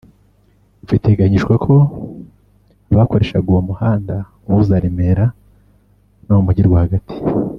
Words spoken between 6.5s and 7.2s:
rwagati